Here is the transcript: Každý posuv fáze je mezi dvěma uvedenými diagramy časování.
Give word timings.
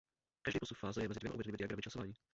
Každý 0.41 0.59
posuv 0.59 0.77
fáze 0.77 1.01
je 1.01 1.07
mezi 1.07 1.19
dvěma 1.19 1.33
uvedenými 1.35 1.57
diagramy 1.57 1.81
časování. 1.81 2.13